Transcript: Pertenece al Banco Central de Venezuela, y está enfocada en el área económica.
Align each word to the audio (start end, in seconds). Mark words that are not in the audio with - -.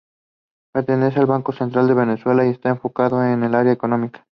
Pertenece 0.73 1.19
al 1.19 1.27
Banco 1.27 1.51
Central 1.51 1.87
de 1.87 1.93
Venezuela, 1.93 2.43
y 2.43 2.49
está 2.49 2.69
enfocada 2.69 3.33
en 3.33 3.43
el 3.43 3.53
área 3.53 3.71
económica. 3.73 4.25